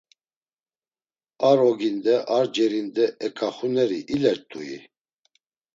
[1.49, 4.73] Ar oginde ar cerinde eǩaxuneri ilert̆ui?